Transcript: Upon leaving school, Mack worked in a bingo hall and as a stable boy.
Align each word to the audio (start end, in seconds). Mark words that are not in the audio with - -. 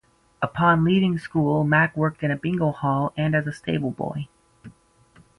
Upon 0.41 0.83
leaving 0.83 1.19
school, 1.19 1.63
Mack 1.63 1.95
worked 1.95 2.23
in 2.23 2.31
a 2.31 2.35
bingo 2.35 2.71
hall 2.71 3.13
and 3.15 3.35
as 3.35 3.45
a 3.45 3.53
stable 3.53 3.91
boy. 3.91 4.29